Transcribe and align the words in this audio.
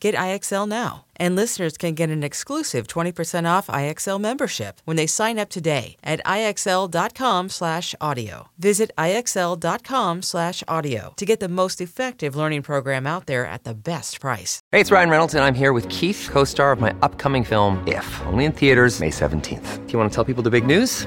Get 0.00 0.14
IXL 0.14 0.66
now. 0.68 1.04
And 1.16 1.36
listeners 1.36 1.76
can 1.76 1.94
get 1.94 2.10
an 2.10 2.22
exclusive 2.22 2.86
20% 2.86 3.46
off 3.46 3.66
IXL 3.66 4.20
membership 4.20 4.80
when 4.84 4.96
they 4.96 5.06
sign 5.06 5.38
up 5.38 5.48
today 5.48 5.96
at 6.02 6.20
IXL.com/audio. 6.24 8.48
Visit 8.58 8.90
IXL.com/audio 8.96 11.12
to 11.16 11.26
get 11.26 11.40
the 11.40 11.48
most 11.48 11.80
effective 11.80 12.36
learning 12.36 12.62
program 12.62 13.06
out 13.06 13.26
there 13.26 13.46
at 13.46 13.64
the 13.64 13.74
best 13.74 14.20
price. 14.20 14.60
Hey, 14.72 14.80
it's 14.80 14.90
Ryan 14.90 15.10
Reynolds 15.10 15.34
and 15.34 15.44
I'm 15.44 15.54
here 15.54 15.72
with 15.72 15.88
Keith, 15.88 16.28
co-star 16.30 16.72
of 16.72 16.80
my 16.80 16.94
upcoming 17.02 17.44
film 17.44 17.82
If, 17.86 18.20
only 18.26 18.44
in 18.44 18.52
theaters 18.52 19.00
May 19.00 19.10
17th. 19.10 19.86
Do 19.86 19.92
you 19.92 19.98
want 19.98 20.10
to 20.10 20.14
tell 20.14 20.24
people 20.24 20.42
the 20.42 20.50
big 20.50 20.66
news? 20.66 21.06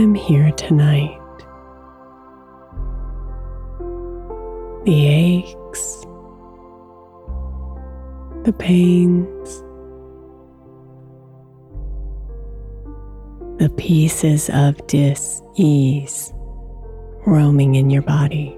Them 0.00 0.14
here 0.14 0.50
tonight. 0.52 1.20
The 4.86 5.06
aches, 5.06 6.06
the 8.44 8.54
pains, 8.58 9.62
the 13.58 13.68
pieces 13.76 14.48
of 14.54 14.86
dis 14.86 15.42
ease 15.56 16.32
roaming 17.26 17.74
in 17.74 17.90
your 17.90 18.00
body. 18.00 18.56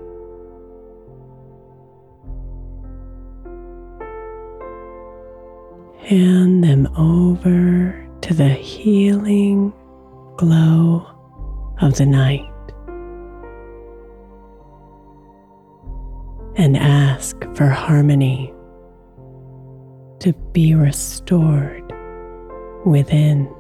Hand 6.04 6.62
them 6.62 6.86
over 6.97 8.09
to 8.20 8.32
the 8.32 8.50
healing 8.50 9.72
glow 10.36 11.12
of 11.82 11.97
the 11.97 12.06
night 12.06 12.48
and 16.54 16.76
ask 16.76 17.37
for 17.56 17.66
harmony 17.66 18.54
to 20.21 20.32
be 20.53 20.74
restored 20.74 21.83
within. 22.86 23.53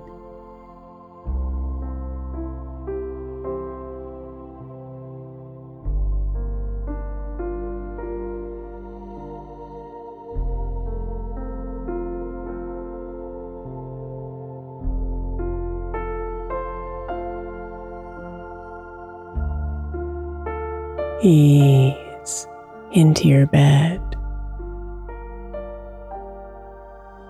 Ease 21.24 22.48
into 22.90 23.28
your 23.28 23.46
bed 23.46 24.00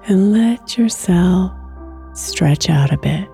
and 0.07 0.33
let 0.33 0.79
yourself 0.79 1.53
stretch 2.15 2.71
out 2.71 2.91
a 2.91 2.97
bit. 2.97 3.29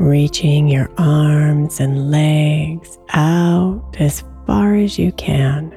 Reaching 0.00 0.66
your 0.66 0.90
arms 0.98 1.78
and 1.78 2.10
legs 2.10 2.98
out 3.10 3.96
as 4.00 4.24
far 4.44 4.74
as 4.74 4.98
you 4.98 5.12
can. 5.12 5.70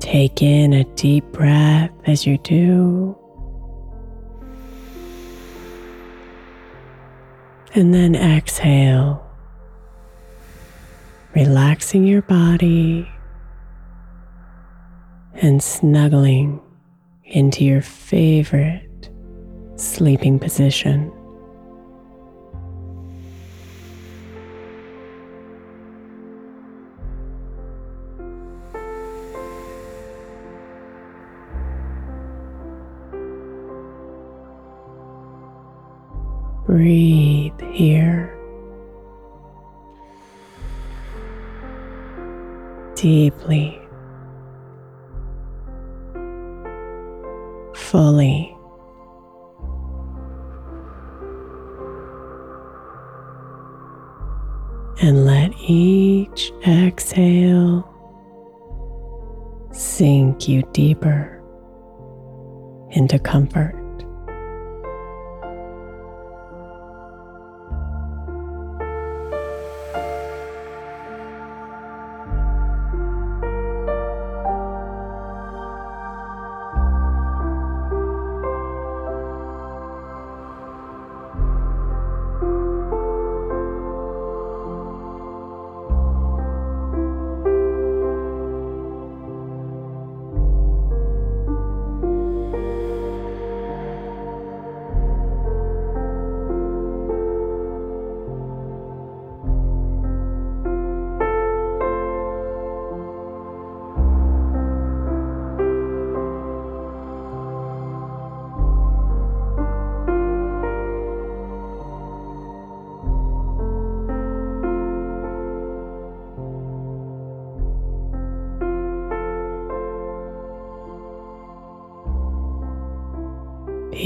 Take 0.00 0.42
in 0.42 0.72
a 0.72 0.82
deep 0.96 1.24
breath 1.26 1.92
as 2.06 2.26
you 2.26 2.36
do. 2.38 3.16
And 7.74 7.94
then 7.94 8.14
exhale, 8.14 9.26
relaxing 11.34 12.04
your 12.04 12.20
body 12.20 13.10
and 15.36 15.62
snuggling 15.62 16.60
into 17.24 17.64
your 17.64 17.80
favorite 17.80 19.08
sleeping 19.76 20.38
position. 20.38 21.10
Breathe 36.66 37.21
here. 37.60 38.38
Deeply, 42.94 43.80
fully. 47.74 48.56
And 55.00 55.26
let 55.26 55.50
each 55.58 56.52
exhale 56.64 57.88
sink 59.72 60.46
you 60.46 60.62
deeper 60.72 61.42
into 62.92 63.18
comfort. 63.18 63.81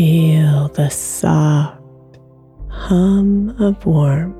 Feel 0.06 0.68
the 0.68 0.88
soft 0.88 1.80
hum 2.68 3.56
of 3.58 3.84
warmth 3.84 4.36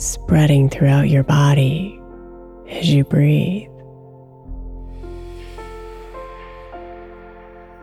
spreading 0.00 0.70
throughout 0.70 1.10
your 1.10 1.22
body 1.22 2.00
as 2.70 2.88
you 2.88 3.04
breathe, 3.04 3.68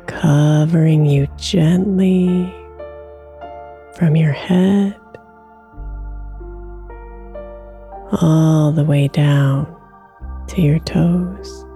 covering 0.07 1.05
you 1.05 1.27
gently 1.37 2.51
from 3.95 4.15
your 4.15 4.31
head 4.31 4.99
all 8.19 8.71
the 8.71 8.83
way 8.83 9.09
down 9.09 9.67
to 10.47 10.59
your 10.59 10.79
toes. 10.79 11.67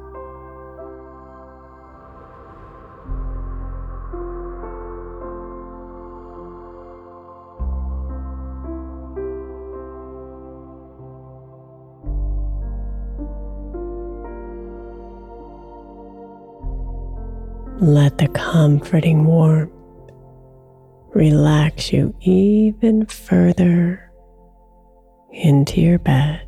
Let 17.97 18.19
the 18.19 18.27
comforting 18.27 19.25
warmth 19.25 19.71
relax 21.15 21.91
you 21.91 22.13
even 22.21 23.07
further 23.07 24.11
into 25.31 25.81
your 25.81 25.97
bed. 25.97 26.46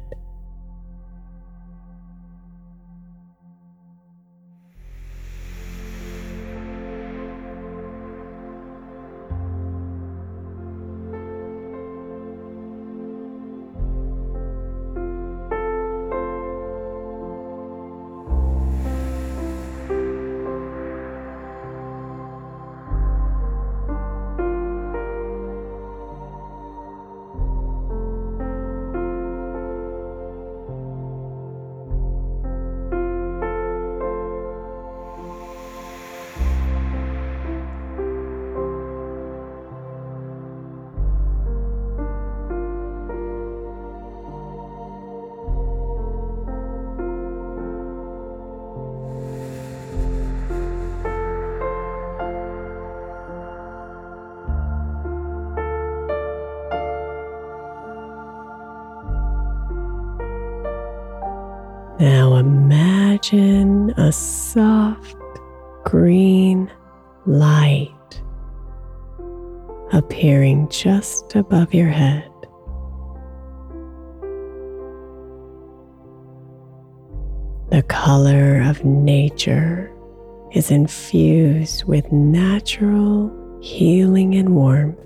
Appearing 69.92 70.70
just 70.70 71.36
above 71.36 71.74
your 71.74 71.88
head. 71.88 72.30
The 77.72 77.84
color 77.84 78.62
of 78.62 78.84
nature 78.84 79.92
is 80.52 80.72
infused 80.72 81.86
with 81.86 82.12
natural 82.12 83.32
healing 83.62 84.36
and 84.36 84.56
warmth. 84.56 84.98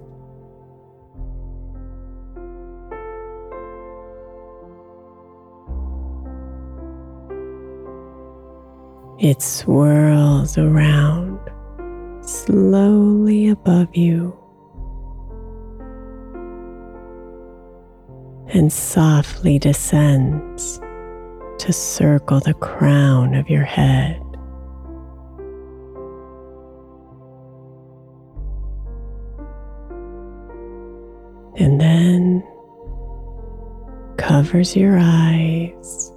It 9.20 9.42
swirls 9.42 10.58
around 10.58 11.40
slowly 12.22 13.48
above 13.48 13.96
you 13.96 14.43
and 18.54 18.72
softly 18.72 19.60
descends 19.60 20.80
to 21.60 21.74
circle 21.74 22.40
the 22.40 22.54
crown 22.54 23.34
of 23.34 23.50
your 23.50 23.64
head. 23.64 24.20
And 31.58 31.80
then 31.80 32.44
covers 34.18 34.76
your 34.76 34.98
eyes. 35.00 36.12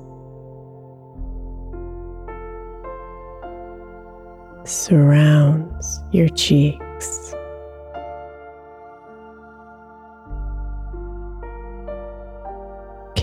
surrounds 4.66 6.00
your 6.12 6.28
cheek. 6.30 6.80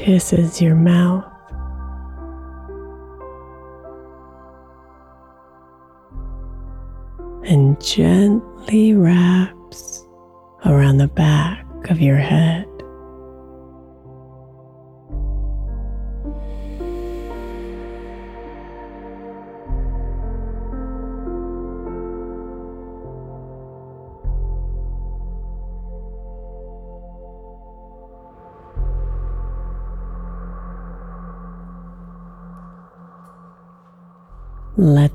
Kisses 0.04 0.62
your 0.62 0.76
mouth. 0.76 1.24
And 7.46 7.82
gently 7.82 8.96
wraps 8.96 10.06
around 10.66 10.98
the 10.98 11.08
back 11.08 11.66
of 11.90 12.02
your 12.02 12.18
head. 12.18 12.63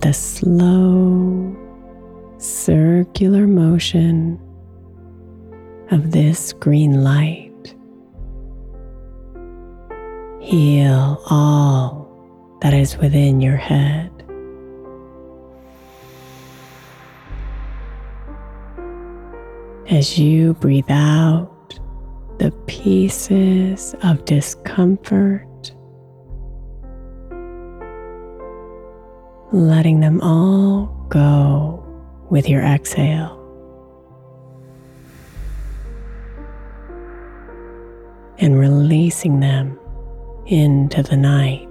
The 0.01 0.13
slow 0.13 1.57
circular 2.39 3.49
motion 3.49 4.41
of 5.91 6.13
this 6.13 6.53
green 6.53 7.03
light 7.03 7.75
heal 10.41 11.21
all 11.29 12.09
that 12.61 12.75
is 12.75 12.97
within 12.99 13.41
your 13.41 13.57
head. 13.57 14.13
As 19.91 20.17
you 20.17 20.55
breathe 20.55 20.91
out 20.91 21.81
the 22.39 22.53
pieces 22.69 23.97
of 24.05 24.25
discomfort 24.25 25.48
letting 29.53 30.01
them 30.01 30.21
all 30.21 30.87
go 31.09 31.85
with 32.31 32.49
your 32.49 32.63
exhale. 32.63 33.35
And 38.39 38.59
releasing 38.59 39.41
them 39.41 39.79
into 40.47 41.03
the 41.03 41.17
night. 41.17 41.68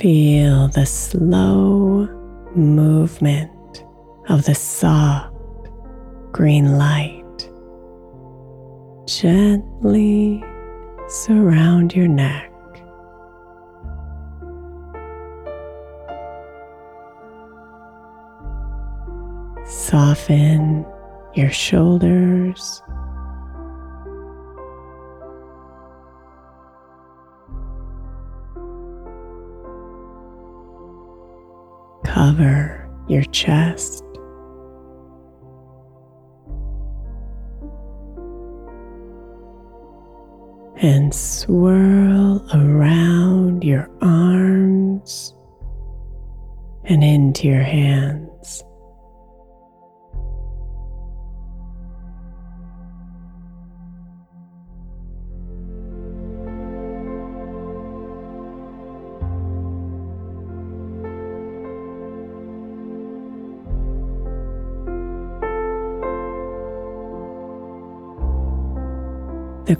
Feel 0.00 0.68
the 0.68 0.86
slow 0.86 2.08
movement 2.54 3.84
of 4.30 4.46
the 4.46 4.54
soft 4.54 5.34
green 6.32 6.78
light 6.78 7.50
gently 9.06 10.42
surround 11.06 11.94
your 11.94 12.08
neck. 12.08 12.50
Soften 19.66 20.86
your 21.34 21.50
shoulders 21.50 22.82
cover 32.20 32.86
your 33.08 33.22
chest. 33.32 34.04
And 40.82 41.14
swirl 41.14 42.46
around 42.52 43.64
your 43.64 43.88
arms 44.02 45.34
and 46.84 47.02
into 47.02 47.48
your 47.48 47.62
hands. 47.62 48.19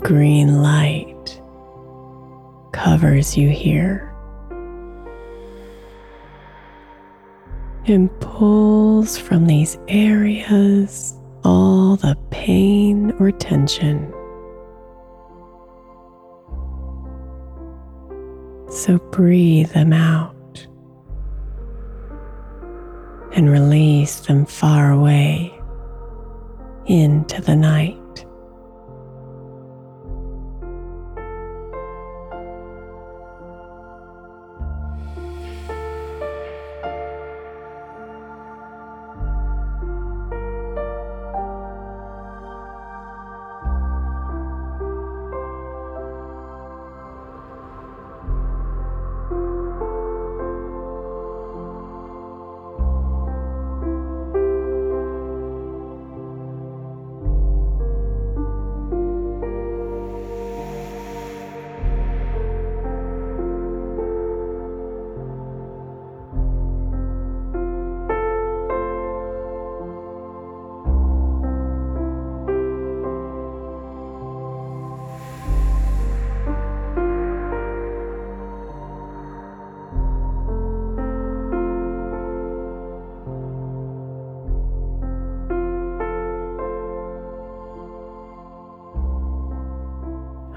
Green 0.01 0.61
light 0.61 1.41
covers 2.73 3.37
you 3.37 3.49
here 3.49 4.11
and 7.85 8.09
pulls 8.19 9.17
from 9.17 9.45
these 9.47 9.77
areas 9.87 11.15
all 11.43 11.95
the 11.95 12.15
pain 12.29 13.11
or 13.19 13.31
tension. 13.31 14.11
So 18.69 18.97
breathe 19.11 19.69
them 19.71 19.93
out 19.93 20.35
and 23.33 23.49
release 23.49 24.21
them 24.21 24.45
far 24.45 24.91
away 24.91 25.53
into 26.85 27.41
the 27.41 27.55
night. 27.55 28.00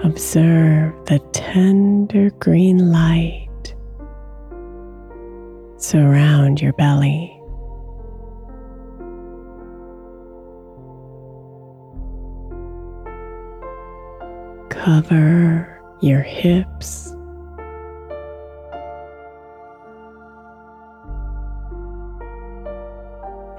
Observe 0.05 0.93
the 1.07 1.19
tender 1.33 2.29
green 2.33 2.93
light 2.93 3.75
surround 5.79 6.61
your 6.61 6.75
belly. 6.75 7.31
Cover 14.69 15.81
your 16.03 16.21
hips. 16.21 17.11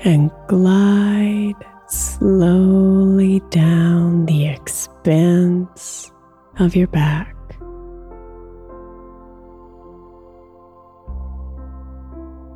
And 0.03 0.29
glide 0.47 1.55
slowly 1.87 3.41
down 3.49 4.27
the 4.27 4.45
expanse 4.45 5.94
of 6.59 6.75
your 6.75 6.87
back. 6.87 7.35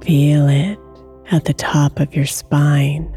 Feel 0.03 0.47
it 0.47 0.79
at 1.31 1.45
the 1.45 1.53
top 1.53 1.99
of 1.99 2.15
your 2.15 2.25
spine, 2.25 3.11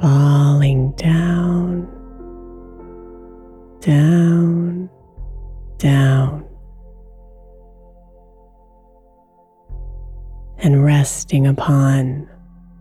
falling 0.00 0.92
down, 0.92 1.86
down, 3.80 4.90
down, 5.78 6.44
and 10.58 10.84
resting 10.84 11.46
upon 11.46 12.28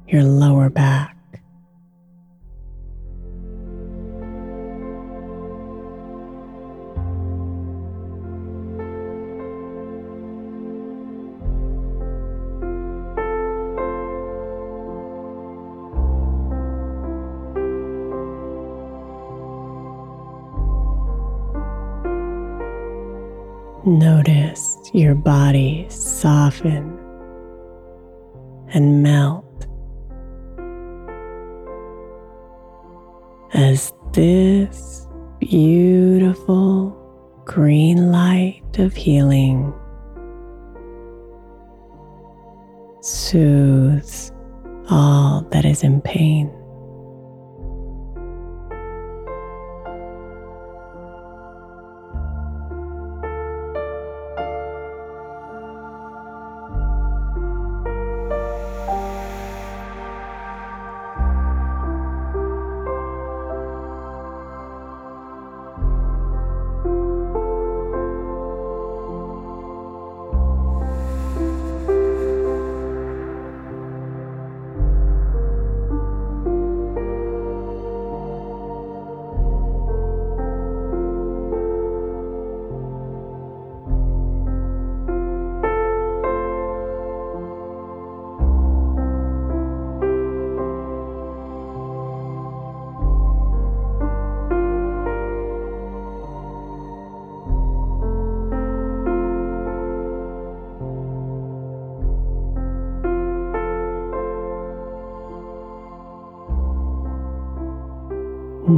your 0.07 0.23
lower 0.23 0.69
back. 0.69 1.14
Notice 23.87 24.79
your 24.93 25.13
body 25.13 25.85
soften 25.89 26.97
and 28.69 29.03
melt 29.03 29.67
as 33.53 33.93
this 34.13 35.07
beautiful 35.39 36.97
green 37.45 38.11
light 38.11 38.63
of 38.79 38.95
healing 38.95 39.71
soothes 43.01 44.31
all 44.89 45.41
that 45.51 45.63
is 45.63 45.83
in 45.83 46.01
pain. 46.01 46.51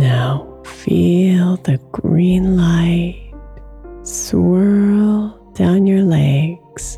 Now 0.08 0.64
feel 0.64 1.58
the 1.58 1.78
green 1.92 2.56
light 2.56 3.34
swirl 4.04 5.38
down 5.54 5.86
your 5.86 6.02
legs. 6.02 6.98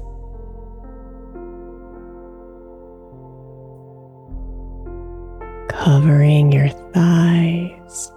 Covering 5.70 6.52
your 6.52 6.70
thighs. 6.94 8.09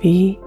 Feet. 0.00 0.38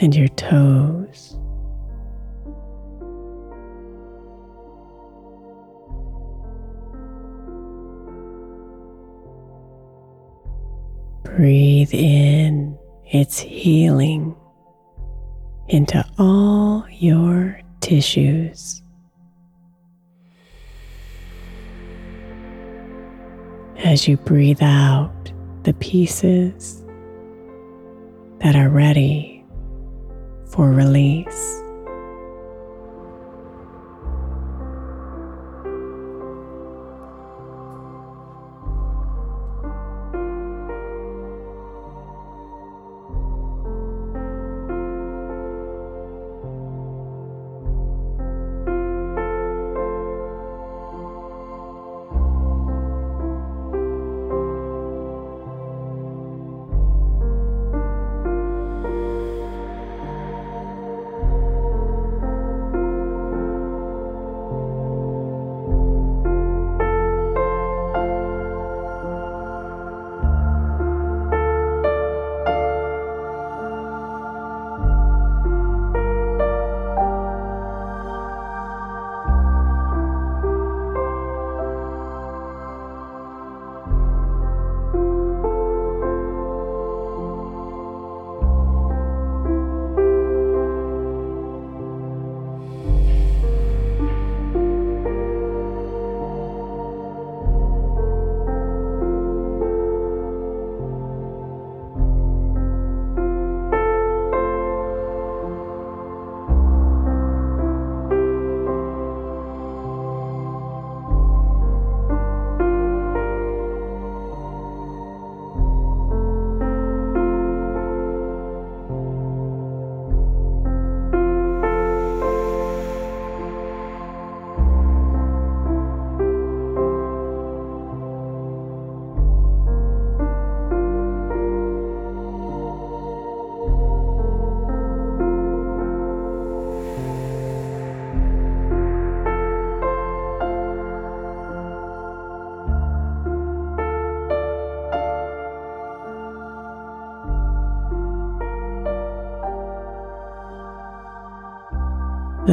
And 0.00 0.14
your 0.14 0.28
toes. 0.28 0.83
As 23.94 24.08
you 24.08 24.16
breathe 24.16 24.60
out 24.60 25.30
the 25.62 25.72
pieces 25.74 26.82
that 28.40 28.56
are 28.56 28.68
ready 28.68 29.44
for 30.46 30.72
release. 30.72 31.63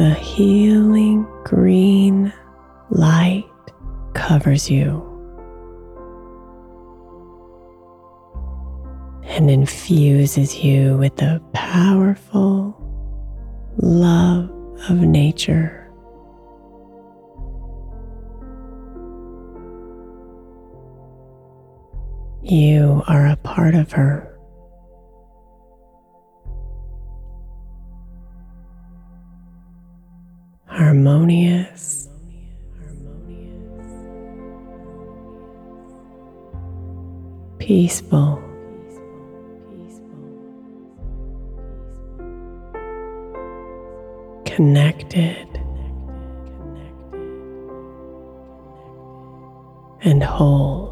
The 0.02 0.14
healing 0.14 1.24
green 1.44 2.32
light 2.90 3.44
covers 4.14 4.68
you 4.68 5.00
and 9.22 9.48
infuses 9.48 10.56
you 10.56 10.96
with 10.96 11.14
the 11.18 11.40
powerful 11.52 12.76
love 13.76 14.50
of 14.90 14.96
nature. 15.02 15.88
You 22.42 23.04
are 23.06 23.28
a 23.28 23.36
part 23.36 23.76
of 23.76 23.92
her. 23.92 24.31
Harmonious. 31.04 32.08
Peaceful. 37.58 38.40
Connected. 44.44 45.48
And 50.04 50.22
whole. 50.22 50.91